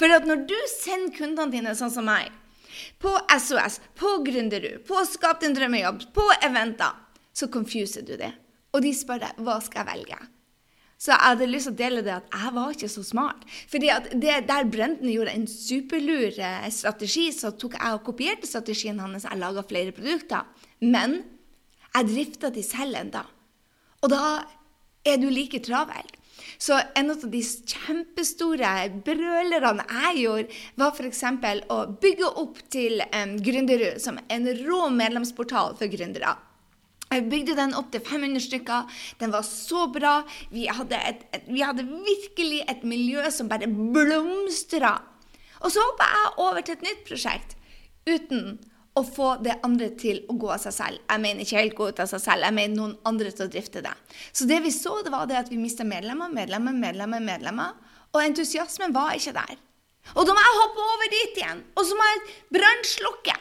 For 0.00 0.10
at 0.10 0.26
når 0.26 0.42
du 0.50 0.56
sender 0.72 1.14
kundene 1.14 1.52
dine 1.54 1.74
sånn 1.78 1.92
som 1.94 2.08
meg, 2.10 2.32
på 3.02 3.12
SOS, 3.34 3.80
på 3.98 4.18
Gründerud, 4.26 4.82
på 4.88 5.04
Skap 5.08 5.42
din 5.44 5.56
drømmejobb, 5.56 6.08
på 6.14 6.26
eventer, 6.46 6.96
så 7.34 7.50
confuser 7.52 8.06
du 8.06 8.16
det. 8.20 8.32
Og 8.74 8.82
de 8.84 8.92
spør 8.94 9.22
deg 9.22 9.40
hva 9.44 9.58
skal 9.64 9.84
jeg 9.84 9.90
velge. 9.92 10.18
Så 10.98 11.12
jeg 11.12 11.22
hadde 11.22 11.46
lyst 11.46 11.68
til 11.68 11.76
å 11.76 11.78
dele 11.78 12.02
det 12.02 12.14
at 12.16 12.32
jeg 12.34 12.52
var 12.56 12.72
ikke 12.74 12.90
så 12.90 13.04
smart. 13.06 13.44
Fordi 13.70 13.90
Der 14.18 14.66
Brenden 14.66 15.12
gjorde 15.12 15.34
en 15.36 15.46
superlur 15.46 16.40
eh, 16.42 16.68
strategi, 16.74 17.28
så 17.32 17.52
tok 17.54 17.76
jeg 17.78 17.94
og 17.94 18.02
kopierte 18.08 18.50
strategien 18.50 18.98
hans. 18.98 19.28
Jeg 19.28 19.38
laga 19.38 19.62
flere 19.62 19.94
produkter. 19.94 20.48
Men 20.82 21.20
jeg 21.94 22.10
drifta 22.10 22.50
de 22.50 22.64
selv 22.66 22.98
enda. 22.98 23.22
Og 24.02 24.10
da 24.10 24.22
er 25.06 25.22
du 25.22 25.28
like 25.30 25.62
travel. 25.62 26.10
Så 26.58 26.74
en 26.98 27.12
av 27.12 27.22
de 27.30 27.40
kjempestore 27.42 28.72
brølerne 29.06 29.84
jeg 29.86 30.24
gjorde, 30.24 30.56
var 30.80 30.96
f.eks. 30.96 31.22
å 31.70 31.78
bygge 32.02 32.30
opp 32.42 32.58
til 32.72 32.98
um, 33.14 33.36
Gründerud 33.46 34.02
som 34.02 34.18
en 34.26 34.50
rå 34.64 34.88
medlemsportal 34.90 35.76
for 35.78 35.92
gründere. 35.92 36.34
Jeg 37.08 37.24
bygde 37.30 37.54
den 37.56 37.76
opp 37.78 37.92
til 37.92 38.02
500 38.04 38.42
stykker. 38.44 38.98
Den 39.20 39.32
var 39.32 39.46
så 39.46 39.86
bra. 39.92 40.18
Vi 40.52 40.66
hadde, 40.68 40.98
et, 40.98 41.22
et, 41.32 41.46
vi 41.48 41.62
hadde 41.64 41.86
virkelig 41.86 42.64
et 42.68 42.82
miljø 42.84 43.22
som 43.32 43.48
bare 43.48 43.70
blomstra. 43.70 44.98
Og 45.62 45.72
så 45.72 45.82
hoppa 45.86 46.10
jeg 46.10 46.34
over 46.44 46.60
til 46.66 46.76
et 46.76 46.84
nytt 46.84 47.06
prosjekt 47.08 47.54
uten 48.08 48.58
å 48.98 49.04
få 49.06 49.28
det 49.44 49.58
andre 49.66 49.90
til 50.00 50.20
å 50.28 50.36
gå 50.40 50.50
av 50.54 50.60
seg 50.62 50.74
selv. 50.74 51.02
Jeg 51.06 51.22
mener 51.22 51.44
ikke 51.44 51.60
helt 51.60 51.76
gå 51.78 51.88
ut 51.90 52.02
av 52.02 52.10
seg 52.10 52.22
selv, 52.24 52.46
jeg 52.46 52.56
mener 52.58 52.76
noen 52.76 52.96
andre 53.08 53.32
til 53.32 53.46
å 53.46 53.52
drifte 53.52 53.82
det. 53.84 53.94
Så 54.32 54.48
det 54.50 54.58
vi 54.64 54.74
så, 54.74 54.98
det 55.06 55.14
var 55.14 55.30
det 55.30 55.38
at 55.40 55.52
vi 55.52 55.60
mista 55.60 55.86
medlemmer, 55.86 56.32
medlemmer, 56.34 56.76
medlemmer, 56.76 57.24
medlemmer. 57.24 57.96
Og 58.14 58.22
entusiasmen 58.24 58.94
var 58.96 59.16
ikke 59.16 59.36
der. 59.36 59.56
Og 60.16 60.24
da 60.24 60.34
må 60.34 60.44
jeg 60.44 60.60
hoppe 60.62 60.84
over 60.94 61.10
dit 61.12 61.40
igjen. 61.42 61.64
Og 61.76 61.84
så 61.84 61.96
må 61.96 62.06
jeg 62.10 62.22
brannslukke. 62.56 63.34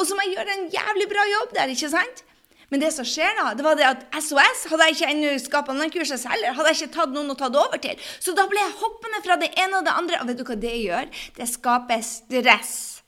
Og 0.00 0.08
så 0.08 0.16
må 0.16 0.26
jeg 0.26 0.36
gjøre 0.36 0.56
en 0.56 0.66
jævlig 0.72 1.06
bra 1.10 1.24
jobb 1.30 1.54
der, 1.56 1.72
ikke 1.72 1.92
sant? 1.92 2.24
Men 2.70 2.82
det 2.84 2.92
som 2.94 3.06
skjer 3.08 3.32
da, 3.34 3.48
det 3.58 3.64
var 3.66 3.78
det 3.78 3.88
at 3.88 4.04
SOS 4.22 4.68
hadde 4.70 4.86
jeg 4.86 4.96
ikke 4.96 5.10
ennå 5.10 5.32
skapa 5.42 5.74
kurset 5.90 6.28
heller. 6.30 6.54
Hadde 6.54 6.70
jeg 6.70 6.84
ikke 6.84 6.96
tatt 7.00 7.14
noen 7.16 7.32
å 7.32 7.38
ta 7.38 7.48
det 7.50 7.58
over 7.58 7.82
til. 7.82 7.98
Så 8.22 8.34
da 8.36 8.46
ble 8.46 8.62
jeg 8.62 8.78
hoppende 8.78 9.22
fra 9.24 9.36
det 9.40 9.50
ene 9.58 9.80
og 9.80 9.88
det 9.88 9.96
andre. 9.96 10.20
Og 10.22 10.30
vet 10.30 10.38
du 10.38 10.46
hva 10.46 10.56
det 10.62 10.76
gjør? 10.78 11.10
Det 11.34 11.50
skaper 11.50 12.04
stress. 12.06 12.99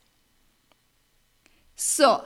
Så 1.75 2.21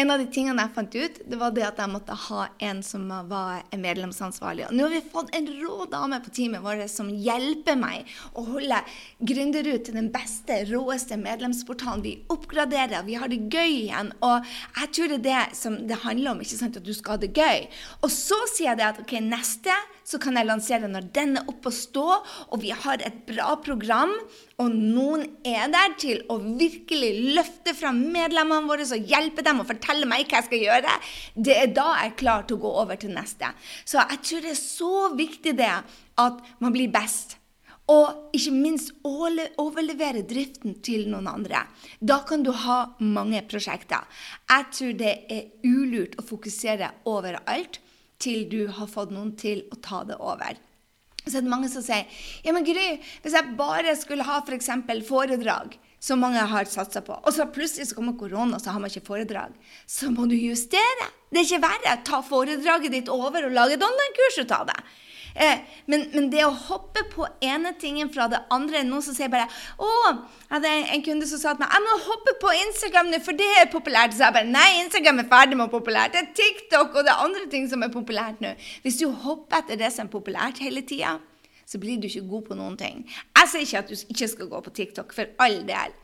en 0.00 0.10
av 0.10 0.20
de 0.22 0.26
tingene 0.32 0.62
jeg 0.62 0.72
fant 0.72 0.94
ut, 0.96 1.16
det 1.28 1.38
var 1.40 1.50
det 1.52 1.64
at 1.66 1.80
jeg 1.82 1.90
måtte 1.90 2.14
ha 2.28 2.44
en 2.62 2.78
som 2.86 3.08
var 3.28 3.64
medlemsansvarlig. 3.74 4.68
Og 4.68 4.76
nå 4.76 4.86
har 4.86 4.94
vi 4.94 5.00
fått 5.12 5.32
en 5.36 5.48
rå 5.58 5.86
dame 5.90 6.20
på 6.22 6.32
teamet 6.36 6.62
vårt 6.64 6.86
som 6.92 7.10
hjelper 7.10 7.76
meg 7.76 8.08
å 8.38 8.44
holde 8.46 8.78
Gründerud 9.26 9.82
til 9.84 9.98
den 9.98 10.08
beste, 10.14 10.62
råeste 10.70 11.18
medlemsportalen. 11.20 12.04
Vi 12.06 12.14
oppgraderer, 12.32 13.02
vi 13.04 13.18
har 13.18 13.32
det 13.32 13.42
gøy 13.50 13.74
igjen. 13.82 14.12
Og 14.24 14.46
jeg 14.78 14.92
tror 14.94 15.10
det 15.10 15.18
er 15.18 15.26
det 15.26 15.58
som 15.58 15.76
det 15.90 16.00
handler 16.06 16.32
om, 16.32 16.44
ikke 16.46 16.60
sant, 16.62 16.78
at 16.78 16.86
du 16.86 16.94
skal 16.96 17.18
ha 17.18 17.24
det 17.26 17.34
gøy. 17.34 17.66
Og 18.00 18.14
så 18.14 18.38
sier 18.54 18.70
jeg 18.70 18.80
det 18.80 18.88
at 18.92 19.02
ok, 19.02 19.16
neste 19.26 19.74
så 20.06 20.22
kan 20.22 20.38
jeg 20.38 20.48
lansere 20.48 20.88
når 20.90 21.10
den 21.14 21.36
er 21.42 21.50
oppe 21.50 21.70
og 21.70 21.76
stå, 21.76 22.06
og 22.50 22.62
vi 22.62 22.72
har 22.72 23.02
et 23.04 23.20
bra 23.28 23.52
program 23.62 24.14
og 24.60 24.74
noen 24.76 25.24
er 25.46 25.70
der 25.72 25.94
til 26.00 26.20
å 26.28 26.36
virkelig 26.42 27.10
løfte 27.36 27.72
fram 27.76 28.02
medlemmene 28.12 28.68
våre 28.68 28.84
og 28.84 29.10
hjelpe 29.12 29.44
dem 29.46 29.62
og 29.62 29.68
fortelle 29.70 30.08
meg 30.08 30.26
hva 30.28 30.40
jeg 30.40 30.48
skal 30.50 30.64
gjøre, 30.66 30.96
det 31.34 31.56
er 31.56 31.74
da 31.76 31.88
jeg 31.96 32.12
er 32.12 32.16
klar 32.20 32.46
til 32.46 32.58
å 32.58 32.64
gå 32.66 32.72
over 32.82 33.00
til 33.00 33.14
neste. 33.16 33.52
Så 33.88 34.00
jeg 34.02 34.22
tror 34.26 34.44
det 34.44 34.54
er 34.54 34.62
så 34.62 34.94
viktig 35.16 35.56
det 35.58 35.74
at 36.20 36.42
man 36.60 36.74
blir 36.76 36.92
best. 36.92 37.38
Og 37.90 38.36
ikke 38.36 38.54
minst 38.54 38.92
overlevere 39.02 40.22
driften 40.28 40.76
til 40.84 41.08
noen 41.10 41.26
andre. 41.26 41.64
Da 41.98 42.20
kan 42.28 42.44
du 42.46 42.52
ha 42.54 42.92
mange 43.02 43.40
prosjekter. 43.50 44.06
Jeg 44.46 44.68
tror 44.76 44.98
det 45.00 45.14
er 45.32 45.48
ulurt 45.66 46.14
å 46.20 46.26
fokusere 46.28 46.92
overalt 47.10 47.80
til 48.20 48.44
du 48.52 48.60
har 48.76 48.90
fått 48.90 49.14
noen 49.16 49.32
til 49.40 49.64
å 49.72 49.80
ta 49.82 50.04
det 50.06 50.20
over. 50.20 50.54
Så 51.30 51.40
er 51.40 51.46
det 51.46 51.52
mange 51.52 51.70
som 51.72 51.84
sier 51.84 52.08
ja, 52.44 52.54
men 52.54 52.66
Gry, 52.66 52.88
hvis 53.22 53.36
jeg 53.36 53.54
bare 53.58 53.94
skulle 53.98 54.26
ha 54.26 54.40
f.eks. 54.42 54.70
For 54.90 55.06
foredrag, 55.10 55.76
som 56.00 56.22
mange 56.22 56.42
har 56.52 56.68
satsa 56.68 57.02
på, 57.04 57.14
og 57.14 57.34
så 57.36 57.46
plutselig 57.52 57.90
så 57.90 57.98
kommer 57.98 58.16
korona, 58.18 58.56
og 58.56 58.62
så 58.62 58.72
har 58.72 58.82
man 58.82 58.90
ikke 58.92 59.06
foredrag, 59.06 59.54
så 59.86 60.10
må 60.12 60.26
du 60.30 60.36
justere. 60.38 61.10
Det 61.30 61.42
er 61.42 61.46
ikke 61.46 61.62
verre. 61.66 61.98
Ta 62.08 62.22
foredraget 62.26 62.94
ditt 62.96 63.12
over 63.12 63.46
og 63.46 63.54
lage 63.54 63.76
et 63.76 63.86
online-kurs 63.86 64.40
ut 64.42 64.56
av 64.56 64.68
det. 64.72 64.80
Eh, 65.34 65.62
men, 65.86 66.06
men, 66.14 66.28
det 66.32 66.42
å 66.44 66.50
hoppe 66.50 67.04
på 67.12 67.26
ene 67.44 67.72
tingen 67.78 68.10
fra 68.12 68.26
det 68.30 68.40
andre 68.50 68.82
Noen 68.86 69.04
som 69.04 69.14
sier 69.14 69.30
bare 69.30 69.46
'Å, 69.78 69.90
jeg 70.10 70.56
hadde 70.56 70.72
en 70.94 71.02
kunde 71.06 71.26
som 71.30 71.38
sa 71.38 71.54
til 71.54 71.64
meg 71.64 71.70
'Jeg 71.70 71.86
må 71.86 71.96
hoppe 72.08 72.34
på 72.42 72.52
Instagram 72.66 73.10
nå, 73.10 73.20
for 73.22 73.32
det 73.32 73.50
er 73.60 73.70
populært.' 73.70 74.14
Så 74.14 74.24
jeg 74.26 74.34
bare 74.34 74.50
'Nei, 74.50 74.82
Instagram 74.84 75.18
er 75.20 75.30
ferdig 75.30 75.56
med 75.56 75.70
populært. 75.70 76.12
Det 76.12 76.22
er 76.22 76.34
TikTok 76.34 76.94
og 76.94 77.04
det 77.04 77.12
er 77.14 77.24
andre 77.24 77.46
ting 77.50 77.68
som 77.68 77.82
er 77.82 77.88
populært 77.88 78.40
nå.' 78.40 78.56
Hvis 78.82 78.98
du 78.98 79.10
hopper 79.10 79.58
etter 79.62 79.76
det 79.76 79.92
som 79.92 80.06
er 80.06 80.10
populært 80.10 80.58
hele 80.58 80.82
tida, 80.82 81.18
så 81.66 81.78
blir 81.78 82.00
du 82.00 82.08
ikke 82.08 82.28
god 82.28 82.42
på 82.42 82.54
noen 82.54 82.76
ting. 82.76 83.04
Jeg 83.36 83.48
sier 83.48 83.60
ikke 83.62 83.78
at 83.78 83.88
du 83.88 83.94
ikke 83.94 84.28
skal 84.28 84.48
gå 84.48 84.60
på 84.60 84.70
TikTok, 84.70 85.12
for 85.14 85.26
all 85.38 85.62
del. 85.66 85.94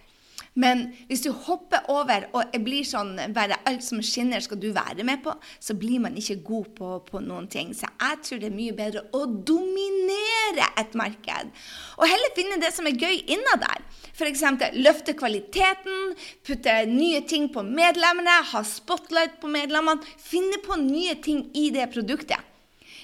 Men 0.56 0.86
hvis 1.10 1.22
du 1.26 1.30
hopper 1.46 1.84
over 1.92 2.26
og 2.36 2.54
blir 2.64 2.86
sånn 2.88 3.18
bare 3.36 3.58
alt 3.68 3.84
som 3.84 4.00
skinner, 4.04 4.40
skal 4.40 4.60
du 4.60 4.70
være 4.72 5.04
med 5.04 5.20
på, 5.24 5.34
så 5.60 5.76
blir 5.76 6.00
man 6.00 6.16
ikke 6.16 6.38
god 6.46 6.70
på, 6.78 6.92
på 7.10 7.20
noen 7.24 7.48
ting. 7.52 7.74
Så 7.76 7.90
jeg 7.92 8.22
tror 8.24 8.40
det 8.40 8.48
er 8.48 8.56
mye 8.56 8.76
bedre 8.76 9.04
å 9.16 9.26
dominere 9.26 10.70
et 10.80 10.96
marked. 10.96 11.52
Og 12.00 12.08
heller 12.08 12.34
finne 12.38 12.60
det 12.62 12.72
som 12.72 12.88
er 12.88 12.96
gøy 12.96 13.20
innad 13.36 13.64
der. 13.66 13.84
F.eks. 14.16 14.46
løfte 14.80 15.12
kvaliteten, 15.18 16.14
putte 16.46 16.76
nye 16.88 17.20
ting 17.28 17.50
på 17.52 17.60
medlemmene, 17.66 18.40
ha 18.54 18.64
spotlight 18.64 19.36
på 19.42 19.52
medlemmene. 19.52 20.16
Finne 20.16 20.62
på 20.64 20.80
nye 20.80 21.18
ting 21.20 21.50
i 21.52 21.68
det 21.74 21.90
produktet. 21.92 22.55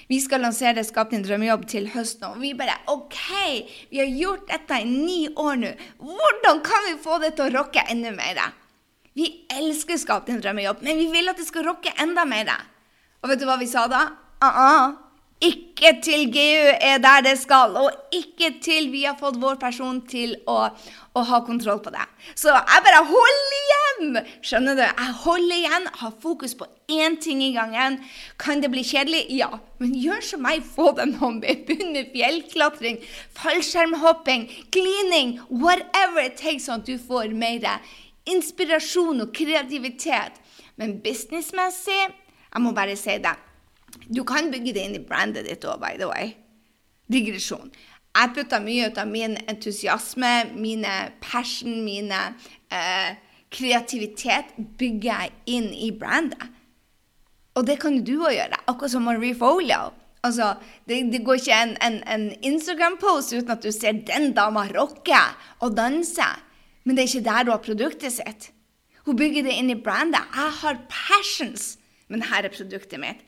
Vi 0.09 0.19
skal 0.23 0.43
lansere 0.43 0.83
Skap 0.83 1.13
din 1.13 1.23
drømmejobb 1.23 1.67
til 1.71 1.87
høsten. 1.93 2.25
Og 2.33 2.41
vi 2.41 2.53
bare 2.57 2.75
OK, 2.91 3.19
vi 3.91 4.01
har 4.01 4.11
gjort 4.11 4.49
dette 4.51 4.81
i 4.81 4.89
ni 4.89 5.21
år 5.29 5.61
nå. 5.61 5.71
Hvordan 6.01 6.59
kan 6.65 6.89
vi 6.89 6.97
få 7.03 7.19
det 7.23 7.35
til 7.37 7.47
å 7.47 7.53
rocke 7.59 7.85
enda 7.91 8.11
mer? 8.15 8.41
Vi 9.13 9.29
elsker 9.53 9.99
Skap 10.01 10.27
din 10.27 10.41
drømmejobb, 10.43 10.83
men 10.83 10.99
vi 10.99 11.07
vil 11.13 11.31
at 11.31 11.39
det 11.39 11.47
skal 11.47 11.67
rocke 11.69 11.93
enda 12.01 12.25
mer. 12.25 12.51
Og 13.23 13.31
vet 13.31 13.39
du 13.39 13.47
hva 13.47 13.59
vi 13.61 13.69
sa 13.69 13.87
da? 13.87 14.07
Uh 14.43 14.49
-uh. 14.49 15.02
Ikke 15.43 15.89
til 16.03 16.29
GU 16.31 16.69
er 16.79 17.01
der 17.03 17.23
det 17.25 17.33
skal, 17.41 17.73
og 17.75 17.91
ikke 18.15 18.53
til 18.63 18.87
vi 18.93 19.01
har 19.03 19.17
fått 19.19 19.39
vår 19.41 19.57
person 19.59 19.99
til 20.07 20.37
å, 20.47 20.69
å 20.71 21.23
ha 21.27 21.39
kontroll 21.43 21.81
på 21.83 21.91
det. 21.91 22.05
Så 22.39 22.53
jeg 22.53 22.85
bare 22.85 23.01
holder 23.09 23.57
igjen! 23.57 24.21
Skjønner 24.45 24.79
du? 24.79 24.83
Jeg 24.85 25.17
holder 25.25 25.57
igjen, 25.57 25.89
har 25.99 26.15
fokus 26.23 26.55
på 26.55 26.69
én 26.95 27.19
ting 27.19 27.43
i 27.43 27.51
gangen. 27.57 27.99
Kan 28.39 28.63
det 28.63 28.71
bli 28.71 28.85
kjedelig? 28.87 29.25
Ja. 29.35 29.51
Men 29.83 29.97
gjør 29.99 30.23
som 30.29 30.45
meg, 30.47 30.63
få 30.63 30.93
den 30.99 31.17
hånden, 31.19 31.65
Begynn 31.67 31.91
med 31.97 32.13
fjellklatring, 32.15 33.01
fallskjermhopping, 33.35 34.47
cleaning, 34.71 35.39
whatever 35.49 36.23
it 36.23 36.39
takes, 36.39 36.69
sånn 36.69 36.85
at 36.85 36.87
du 36.87 36.95
får 37.01 37.35
mer 37.35 37.67
inspirasjon 38.31 39.25
og 39.25 39.33
kreativitet. 39.35 40.39
Men 40.79 41.01
businessmessig, 41.03 42.03
jeg 42.53 42.63
må 42.63 42.71
bare 42.77 42.95
si 42.99 43.19
det 43.19 43.35
du 44.09 44.23
kan 44.27 44.51
bygge 44.51 44.73
det 44.75 44.85
inn 44.87 44.97
i 44.97 45.03
brandet 45.03 45.47
ditt 45.47 45.65
òg, 45.67 45.79
by 45.81 45.95
the 45.99 46.09
way. 46.09 46.33
Digresjon. 47.11 47.71
Jeg 48.13 48.33
putter 48.35 48.61
mye 48.61 48.89
ut 48.91 48.99
av 49.01 49.09
min 49.09 49.35
entusiasme, 49.49 50.33
mine 50.53 50.93
passion, 51.23 51.79
mine 51.85 52.19
eh, 52.69 53.15
kreativitet 53.53 54.53
bygger 54.77 55.09
jeg 55.09 55.33
inn 55.57 55.71
i 55.73 55.89
brandet. 55.97 56.51
Og 57.57 57.65
det 57.67 57.79
kan 57.81 57.99
du 58.05 58.15
òg 58.19 58.33
gjøre, 58.35 58.63
akkurat 58.69 58.93
som 58.93 59.05
Marie 59.05 59.35
Folio. 59.37 59.91
Altså, 60.23 60.53
det, 60.87 61.01
det, 61.11 61.21
går 61.25 61.41
ikke 61.41 61.59
en, 61.65 61.73
en, 61.83 61.99
en 62.07 62.29
Instagram-post 62.47 63.33
uten 63.35 63.51
at 63.53 63.65
du 63.65 63.73
ser 63.75 63.99
den 64.07 64.31
dama 64.37 64.63
rocke 64.71 65.19
og 65.59 65.75
danse. 65.77 66.29
Men 66.83 66.95
det 66.95 67.03
er 67.03 67.11
ikke 67.11 67.27
der 67.27 67.45
du 67.45 67.51
har 67.51 67.63
produktet 67.65 68.15
sitt. 68.15 68.49
Hun 69.03 69.19
bygger 69.19 69.43
det 69.49 69.57
inn 69.59 69.71
i 69.73 69.79
brandet. 69.79 70.23
Jeg 70.31 70.55
har 70.61 70.79
passions, 70.91 71.73
men 72.11 72.25
her 72.29 72.47
er 72.47 72.53
produktet 72.53 73.01
mitt. 73.01 73.23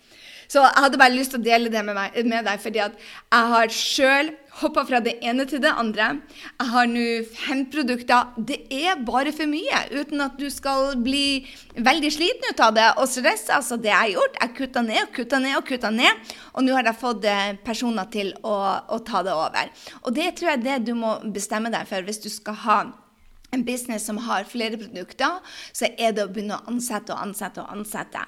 Så 0.52 0.62
jeg 0.62 0.84
hadde 0.84 1.00
bare 1.02 1.14
lyst 1.16 1.34
til 1.34 1.42
å 1.42 1.46
dele 1.46 1.72
det 1.74 1.82
med, 1.86 1.96
meg, 1.98 2.18
med 2.28 2.46
deg, 2.46 2.60
fordi 2.62 2.82
at 2.84 2.98
jeg 2.98 3.52
har 3.54 3.72
sjøl 3.74 4.32
hoppa 4.62 4.86
fra 4.88 5.02
det 5.04 5.18
ene 5.26 5.44
til 5.50 5.60
det 5.64 5.72
andre. 5.74 6.12
Jeg 6.62 6.70
har 6.72 6.90
nå 6.92 7.06
fem 7.28 7.64
produkter. 7.72 8.36
Det 8.38 8.60
er 8.72 9.02
bare 9.08 9.34
for 9.36 9.50
mye, 9.52 9.82
uten 9.92 10.24
at 10.24 10.38
du 10.40 10.46
skal 10.54 10.94
bli 11.04 11.44
veldig 11.76 12.12
sliten 12.14 12.54
ut 12.54 12.64
av 12.64 12.76
det 12.78 12.88
og 12.94 13.10
stresse. 13.12 13.52
Altså, 13.58 13.80
det 13.82 13.92
jeg 13.92 13.98
har 14.00 14.14
gjort, 14.14 14.40
jeg 14.42 14.56
kutta 14.60 14.86
ned 14.86 15.02
og 15.04 15.16
kutta 15.18 15.42
ned 15.44 15.58
og 15.60 15.66
kutta 15.72 15.92
ned, 15.96 16.36
og 16.54 16.68
nå 16.68 16.78
har 16.78 16.92
jeg 16.92 17.02
fått 17.02 17.30
eh, 17.32 17.56
personer 17.66 18.12
til 18.14 18.36
å, 18.46 18.56
å 18.96 19.02
ta 19.08 19.24
det 19.26 19.34
over. 19.36 19.74
Og 20.06 20.14
det 20.16 20.30
tror 20.38 20.54
jeg 20.54 20.62
er 20.62 20.68
det 20.70 20.78
du 20.92 20.94
må 21.00 21.18
bestemme 21.26 21.74
deg 21.74 21.90
for 21.90 22.06
hvis 22.06 22.22
du 22.24 22.30
skal 22.32 22.62
ha 22.68 22.80
en 23.56 23.66
business 23.68 24.06
som 24.08 24.20
har 24.28 24.48
flere 24.50 24.80
produkter, 24.80 25.40
så 25.76 25.90
er 25.98 26.16
det 26.16 26.26
å 26.26 26.32
begynne 26.32 26.60
å 26.60 26.72
ansette 26.72 27.16
og 27.16 27.24
ansette 27.24 27.64
og 27.64 27.72
ansette. 27.74 28.24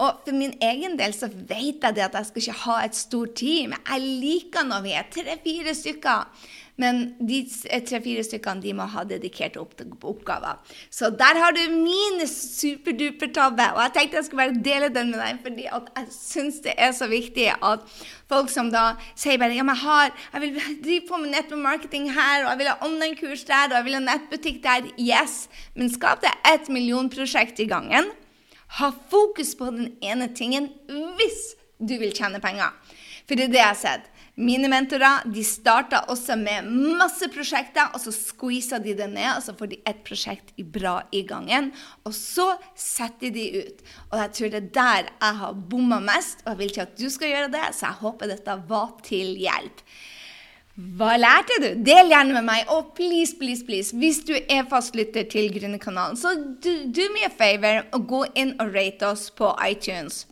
Og 0.00 0.24
for 0.24 0.36
min 0.36 0.56
egen 0.64 0.96
del 1.00 1.14
så 1.16 1.30
vet 1.30 1.82
jeg 1.82 1.96
det 1.96 2.06
at 2.06 2.18
jeg 2.18 2.30
skal 2.30 2.44
ikke 2.44 2.62
ha 2.64 2.78
et 2.86 2.98
stort 2.98 3.36
team. 3.40 3.76
Jeg 3.76 4.16
liker 4.24 4.66
når 4.68 4.86
vi 4.86 4.96
er 4.96 5.12
tre-fire 5.12 5.76
stykker. 5.76 6.48
Men 6.80 7.00
de 7.20 7.42
tre-fire 7.44 8.22
stykkene 8.24 8.62
de 8.64 8.72
må 8.76 8.86
ha 8.88 9.04
dedikerte 9.08 9.60
oppgaver. 9.60 10.60
Så 10.88 11.10
der 11.12 11.38
har 11.42 11.52
du 11.56 11.60
min 11.74 12.22
superduper-tabbe. 12.24 13.66
Og 13.74 13.82
jeg 13.84 13.94
tenkte 13.96 14.20
jeg 14.20 14.28
skulle 14.28 14.46
bare 14.46 14.64
dele 14.64 14.88
den 14.94 15.12
med 15.12 15.20
deg, 15.20 15.42
fordi 15.44 15.66
jeg 15.66 16.06
syns 16.14 16.62
det 16.64 16.74
er 16.80 16.94
så 16.96 17.10
viktig 17.10 17.50
at 17.52 17.84
folk 18.30 18.52
som 18.52 18.70
da 18.72 18.94
sier 19.18 19.40
bare 19.40 19.56
ja, 19.58 19.66
men 19.66 19.76
jeg, 19.76 19.84
har, 19.84 20.14
jeg 20.32 20.44
vil 20.46 20.60
drive 20.86 21.06
på 21.10 21.20
med 21.20 21.34
nettmarketing 21.34 22.08
her, 22.16 22.46
og 22.46 22.52
jeg 22.52 22.62
vil 22.62 22.72
ha 22.72 22.78
online-kurs 22.88 23.44
der, 23.50 23.68
og 23.68 23.78
jeg 23.80 23.88
vil 23.88 23.98
ha 23.98 24.02
nettbutikk 24.06 24.62
der. 24.64 24.90
Yes, 24.96 25.44
men 25.76 25.92
skap 25.92 26.24
deg 26.24 26.48
et 26.48 26.72
millionprosjekt 26.72 27.60
i 27.60 27.68
gangen. 27.70 28.12
Ha 28.78 28.92
fokus 29.10 29.56
på 29.58 29.68
den 29.74 29.96
ene 30.06 30.30
tingen 30.36 30.70
hvis 31.18 31.40
du 31.80 31.96
vil 31.98 32.14
tjene 32.14 32.40
penger. 32.42 32.72
For 33.26 33.38
det 33.38 33.48
er 33.48 33.52
det 33.52 33.60
jeg 33.60 33.68
har 33.68 33.78
sett. 33.78 34.06
Mine 34.40 34.70
mentorer 34.72 35.26
de 35.28 35.42
starta 35.44 36.04
også 36.12 36.36
med 36.40 36.68
masse 36.96 37.28
prosjekter, 37.32 37.90
og 37.92 38.00
så 38.00 38.12
squeeza 38.14 38.78
de 38.80 38.94
det 38.96 39.10
ned, 39.12 39.34
og 39.34 39.42
så 39.44 39.54
får 39.58 39.72
de 39.72 39.80
ett 39.88 40.00
prosjekt 40.06 40.54
bra 40.72 41.00
i 41.12 41.22
gangen. 41.28 41.70
Og 42.08 42.14
så 42.16 42.46
setter 42.78 43.34
de 43.34 43.44
ut. 43.60 43.82
Og 44.10 44.16
jeg 44.22 44.32
tror 44.38 44.54
det 44.54 44.62
er 44.62 44.70
der 44.78 45.10
jeg 45.10 45.40
har 45.42 45.60
bomma 45.72 46.00
mest, 46.04 46.40
og 46.44 46.54
jeg 46.54 46.60
vil 46.60 46.72
ikke 46.72 46.88
at 46.88 46.96
du 46.96 47.10
skal 47.12 47.34
gjøre 47.34 47.52
det, 47.52 47.66
så 47.76 47.90
jeg 47.90 48.00
håper 48.00 48.32
dette 48.32 48.56
var 48.70 48.96
til 49.04 49.36
hjelp. 49.40 49.84
Hva 50.80 51.16
lærte 51.18 51.58
du? 51.60 51.68
Del 51.84 52.08
gjerne 52.08 52.38
med 52.38 52.46
meg. 52.46 52.68
Og 52.72 52.94
please, 52.96 53.36
please, 53.36 53.64
please, 53.66 53.92
hvis 53.92 54.22
du 54.24 54.32
er 54.38 54.68
fastlytter 54.70 55.26
til 55.28 55.50
Gründerkanalen, 55.52 56.16
så 56.16 56.32
do, 56.38 56.76
do 56.88 57.08
me 57.12 57.26
a 57.26 57.32
favor 57.34 57.82
og 57.92 58.06
gå 58.08 58.24
inn 58.40 58.54
og 58.62 58.72
rate 58.72 59.10
oss 59.10 59.28
på 59.34 59.52
iTunes. 59.66 60.24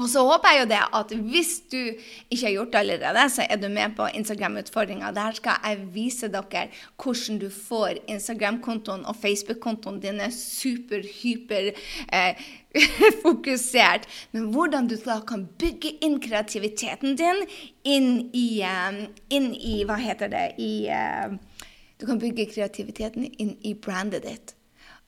Og 0.00 0.08
så 0.10 0.24
håper 0.26 0.50
jeg 0.50 0.62
jo 0.62 0.68
det 0.72 0.80
at 0.98 1.12
hvis 1.28 1.52
du 1.70 1.78
ikke 1.84 2.42
har 2.42 2.54
gjort 2.56 2.72
det 2.72 2.80
allerede, 2.80 3.28
så 3.30 3.46
er 3.46 3.60
du 3.62 3.68
med 3.70 3.94
på 3.96 4.08
Instagram-utfordringa. 4.18 5.12
Der 5.14 5.36
skal 5.38 5.62
jeg 5.64 5.86
vise 5.94 6.28
dere 6.32 6.66
hvordan 6.98 7.38
du 7.38 7.46
får 7.50 8.00
Instagram-kontoen 8.10 9.04
og 9.06 9.16
Facebook-kontoen 9.22 10.00
dine 10.02 10.30
super-hyper 10.34 11.70
eh, 12.12 12.42
fokusert. 13.24 14.08
Men 14.32 14.50
hvordan 14.54 14.90
du 14.90 14.96
da 14.98 15.20
kan 15.26 15.46
bygge 15.58 15.94
inn 16.02 16.18
kreativiteten 16.22 17.14
din 17.20 17.44
inn 17.84 18.10
i, 18.34 18.48
eh, 18.66 19.06
inn 19.30 19.52
i 19.54 19.84
Hva 19.86 20.00
heter 20.02 20.32
det? 20.32 20.46
I, 20.58 20.88
eh, 20.90 21.38
du 22.00 22.06
kan 22.06 22.18
bygge 22.18 22.50
kreativiteten 22.50 23.30
inn 23.38 23.56
i 23.62 23.74
brandet 23.78 24.26
ditt. 24.26 24.56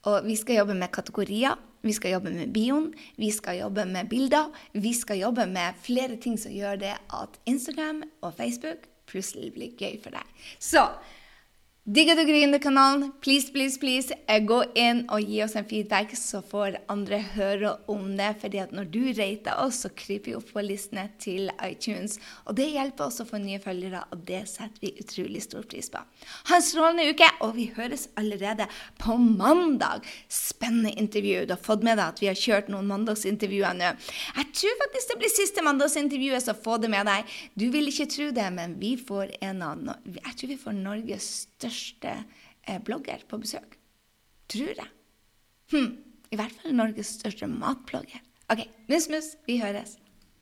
Og 0.07 0.27
vi 0.27 0.37
skal 0.39 0.61
jobbe 0.63 0.77
med 0.79 0.93
kategorier. 0.95 1.57
Vi 1.87 1.93
skal 1.95 2.17
jobbe 2.17 2.33
med 2.35 2.51
bioen, 2.51 2.89
vi 3.15 3.29
skal 3.31 3.61
jobbe 3.61 3.85
med 3.87 4.09
bilder. 4.11 4.49
Vi 4.75 4.91
skal 4.95 5.21
jobbe 5.21 5.47
med 5.47 5.77
flere 5.83 6.17
ting 6.19 6.35
som 6.41 6.55
gjør 6.55 6.81
det 6.81 6.95
at 7.15 7.39
Instagram 7.47 8.03
og 8.27 8.35
Facebook 8.35 8.89
plutselig 9.07 9.53
blir 9.55 9.77
gøy 9.79 10.01
for 10.03 10.17
deg. 10.17 10.27
Så 10.59 10.83
Digger 11.89 12.17
du 12.17 12.25
Gründerkanalen? 12.25 13.13
Please, 13.21 13.53
please, 13.53 13.79
please, 13.79 14.15
gå 14.43 14.57
inn 14.75 15.05
og 15.07 15.23
gi 15.23 15.37
oss 15.45 15.53
en 15.55 15.67
feedback, 15.71 16.17
så 16.19 16.41
får 16.43 16.81
andre 16.91 17.21
høre 17.37 17.77
om 17.87 18.09
det. 18.19 18.33
fordi 18.41 18.59
at 18.59 18.73
når 18.75 18.89
du 18.91 19.05
rater 19.15 19.55
oss, 19.63 19.85
så 19.85 19.91
kryper 19.95 20.33
vi 20.33 20.35
opp 20.35 20.49
på 20.51 20.65
listene 20.67 21.05
til 21.23 21.47
iTunes. 21.63 22.19
Og 22.51 22.57
det 22.59 22.67
hjelper 22.73 23.07
oss 23.07 23.21
å 23.23 23.27
få 23.29 23.39
nye 23.39 23.61
følgere, 23.63 24.01
og 24.11 24.25
det 24.27 24.49
setter 24.51 24.83
vi 24.83 24.97
utrolig 24.99 25.45
stor 25.45 25.63
pris 25.63 25.87
på. 25.95 26.03
Ha 26.51 26.59
en 26.59 26.67
strålende 26.67 27.07
uke, 27.07 27.29
og 27.47 27.55
vi 27.55 27.69
høres 27.77 28.09
allerede 28.19 28.67
på 28.99 29.15
mandag. 29.15 30.03
Spennende 30.27 30.91
intervju. 30.99 31.47
Du 31.47 31.55
har 31.55 31.63
fått 31.63 31.87
med 31.87 32.01
deg 32.01 32.09
at 32.09 32.25
vi 32.25 32.33
har 32.33 32.43
kjørt 32.43 32.75
noen 32.75 32.91
mandagsintervjuer 32.91 33.79
nå. 33.79 33.93
Jeg 34.41 34.51
tror 34.59 34.77
faktisk 34.83 35.15
det 35.15 35.21
blir 35.23 35.35
siste 35.37 35.63
mandagsintervjuet, 35.63 36.49
så 36.49 36.59
få 36.67 36.83
det 36.83 36.91
med 36.91 37.07
deg. 37.07 37.39
Du 37.55 37.69
vil 37.71 37.95
ikke 37.95 38.11
tro 38.11 38.33
det, 38.35 38.51
men 38.59 38.75
vi 38.83 38.97
får 38.99 39.39
en 39.39 39.63
av 39.63 39.89
Jeg 40.11 40.35
tror 40.35 40.51
vi 40.57 40.63
får 40.67 40.81
Norges 40.83 41.31
største 41.31 41.56
største 41.57 42.13
eh, 42.69 42.81
blogger 42.85 43.25
på 43.29 43.41
besøk. 43.43 43.79
Tror 44.53 44.75
jeg. 44.77 44.91
Hm. 45.73 45.93
I 46.31 46.39
hvert 46.39 46.55
fall 46.59 46.75
Norges 46.75 47.17
største 47.21 47.47
matblogger. 47.51 48.23
OK, 48.53 48.67
mus-mus, 48.91 49.35
vi 49.47 49.59
høres. 49.63 49.97